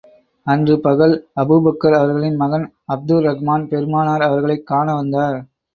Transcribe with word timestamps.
அன்று 0.47 0.79
பகல், 0.79 1.13
அபூபக்கர் 1.35 1.97
அவர்களின் 1.97 2.35
மகன் 2.35 2.65
அப்துர் 2.87 3.25
ரஹ்மான் 3.25 3.67
பெருமானார் 3.67 4.21
அவர்களைக் 4.21 4.67
காண 4.67 4.95
வந்தார். 4.95 5.39